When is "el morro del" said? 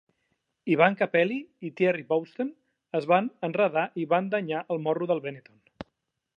4.77-5.27